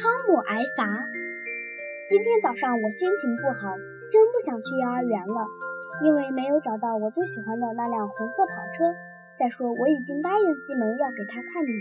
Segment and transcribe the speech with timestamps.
[0.00, 0.86] 汤姆挨罚。
[2.08, 3.68] 今天早上我心情不好，
[4.10, 5.46] 真不想去幼儿园了，
[6.02, 8.96] 因为没有找到我最喜欢的那辆红色跑车。
[9.38, 11.72] 再说我已经答应西蒙要给他看呢。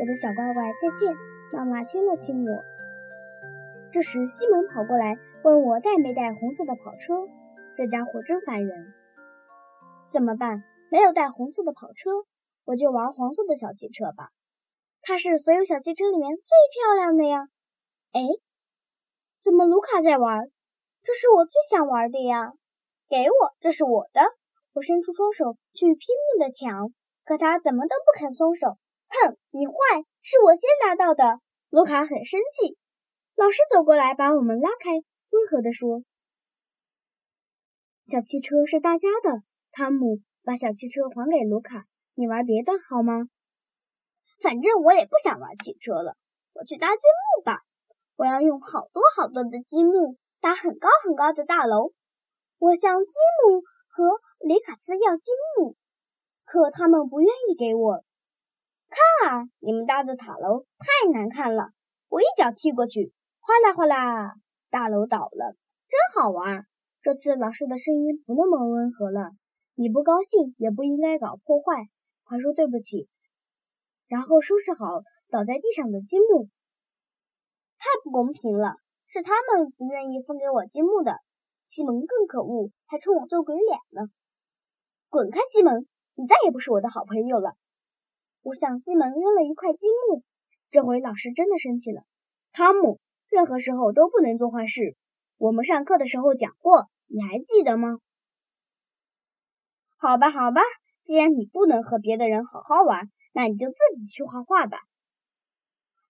[0.00, 1.14] 我的小乖乖，再见！
[1.52, 2.64] 妈妈亲了亲我。
[3.92, 7.28] 这时西蒙跑过来问我带没带红色的跑车。
[7.76, 8.94] 这家伙真烦人。
[10.08, 10.64] 怎么办？
[10.90, 12.08] 没有带红色的跑车，
[12.64, 14.30] 我就玩黄色的小汽车吧。
[15.08, 17.48] 它是所有小汽车里面最漂亮的呀！
[18.12, 18.20] 哎，
[19.40, 20.50] 怎么卢卡在玩？
[21.02, 22.52] 这是我最想玩的呀！
[23.08, 24.20] 给我，这是我的！
[24.74, 26.92] 我伸出双手去拼命的抢，
[27.24, 28.76] 可他怎么都不肯松手。
[29.08, 29.72] 哼，你坏！
[30.20, 31.40] 是我先拿到的。
[31.70, 32.76] 卢卡很生气。
[33.34, 36.02] 老师走过来把我们拉开，温和地说
[38.04, 39.40] ：“小汽车是大家的。”
[39.72, 43.30] 汤姆把小汽车还给卢卡：“你玩别的好吗？”
[44.40, 46.16] 反正我也不想玩汽车了，
[46.54, 47.02] 我去搭积
[47.36, 47.62] 木吧。
[48.16, 51.92] 我要用好多好多的积木搭很高很高的大楼。
[52.58, 55.76] 我向积木和里卡斯要积木，
[56.44, 58.04] 可他们不愿意给我。
[58.88, 61.70] 看啊，你们搭的塔楼太难看了！
[62.08, 64.34] 我一脚踢过去，哗啦哗啦，
[64.70, 65.54] 大楼倒了，
[65.88, 66.64] 真好玩。
[67.02, 69.32] 这次老师的声音不那么温和了。
[69.74, 71.88] 你不高兴也不应该搞破坏，
[72.24, 73.08] 快说对不起。
[74.08, 76.48] 然后收拾好倒在地上的积木，
[77.78, 78.76] 太不公平了！
[79.06, 81.18] 是他们不愿意分给我积木的。
[81.64, 84.10] 西蒙更可恶，还冲我做鬼脸呢！
[85.10, 85.86] 滚开，西蒙！
[86.14, 87.52] 你再也不是我的好朋友了。
[88.42, 90.22] 我向西蒙扔了一块积木。
[90.70, 92.02] 这回老师真的生气了。
[92.52, 94.96] 汤姆，任何时候都不能做坏事。
[95.36, 97.98] 我们上课的时候讲过，你还记得吗？
[99.98, 100.62] 好吧，好吧，
[101.02, 103.10] 既然你不能和别的人好好玩。
[103.32, 104.78] 那你就自己去画画吧。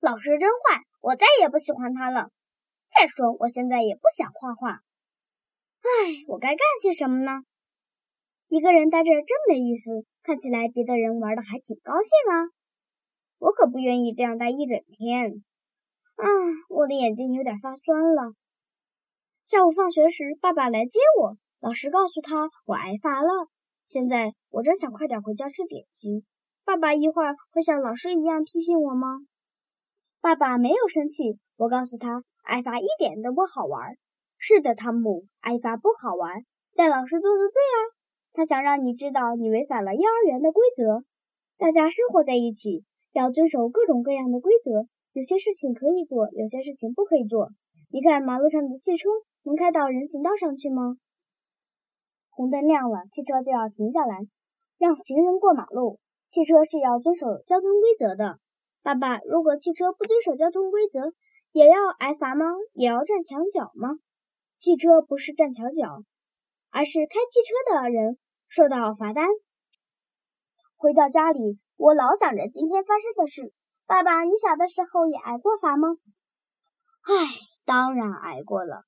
[0.01, 2.31] 老师真坏，我再也不喜欢他了。
[2.89, 4.81] 再说，我现在也不想画画。
[5.81, 7.43] 唉，我该干些什么呢？
[8.49, 10.07] 一个人待着真没意思。
[10.23, 12.53] 看起来别的人玩的还挺高兴啊，
[13.39, 15.43] 我可不愿意这样待一整天。
[16.17, 16.25] 啊，
[16.69, 18.35] 我的眼睛有点发酸了。
[19.45, 23.49] 下午放学时，爸爸来接我，老师告诉他我挨罚了。
[23.87, 26.27] 现在我真想快点回家吃点心。
[26.69, 29.21] 爸爸一会儿会像老师一样批评我吗？
[30.21, 31.39] 爸爸没有生气。
[31.57, 33.97] 我告诉他，挨罚一点都不好玩。
[34.37, 36.45] 是的，汤姆，挨罚不好玩，
[36.77, 37.77] 但老师做的对啊。
[38.35, 41.05] 他想让你知道你违反了幼儿园的规则。
[41.57, 44.87] 大家生活在一起，要遵守各种各样的规则。
[45.15, 47.49] 有些事情可以做，有些事情不可以做。
[47.89, 49.09] 你看，马路上的汽车
[49.45, 50.99] 能开到人行道上去吗？
[52.29, 54.19] 红灯亮了，汽车就要停下来，
[54.77, 55.99] 让行人过马路。
[56.29, 58.39] 汽车是要遵守交通规则的，
[58.83, 59.19] 爸爸。
[59.21, 61.15] 如果汽车不遵守交通规则，
[61.53, 62.45] 也要挨罚吗？
[62.75, 63.97] 也要站墙角吗？
[64.59, 66.05] 汽车不是站墙角，
[66.71, 69.27] 而是开汽车的人受到罚单。
[70.77, 73.55] 回到家里，我老想着今天发生的事。
[73.87, 75.89] 爸爸，你小的时候也挨过罚吗？
[77.05, 77.15] 唉，
[77.65, 78.83] 当然挨过了。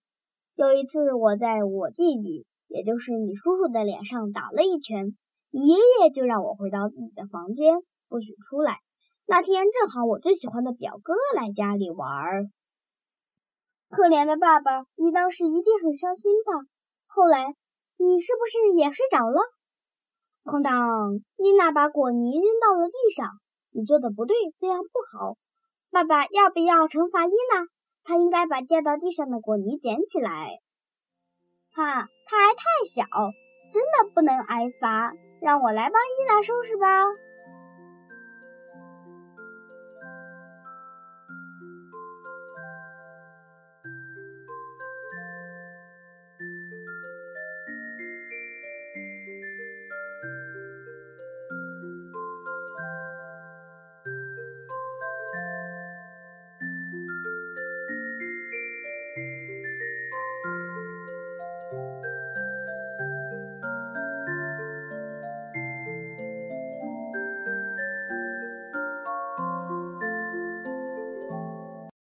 [0.57, 5.17] 有一次，我在我弟弟，也就是你叔叔的脸上打了一拳。
[5.51, 8.79] 爷爷就让我回到自己的房间，不许出来。
[9.27, 12.47] 那天正好我最喜欢的表哥来家里玩儿。
[13.89, 16.53] 可怜的爸爸，你当时一定很伤心吧？
[17.07, 17.55] 后来
[17.97, 19.41] 你是不是也睡着了？
[20.45, 21.21] 哐当！
[21.37, 23.29] 伊娜把果泥扔到了地上。
[23.73, 25.37] 你做的不对，这样不好。
[25.91, 27.67] 爸爸要不要惩罚伊娜？
[28.03, 30.59] 他应该把掉到地上的果泥捡起来。
[31.73, 33.05] 哈，他还太小，
[33.73, 35.13] 真的不能挨罚。
[35.41, 37.30] 让我来帮伊娜收拾吧。